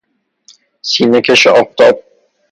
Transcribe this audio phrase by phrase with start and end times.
[0.81, 2.03] سینه کش آفتاب